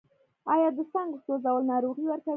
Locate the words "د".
0.77-0.79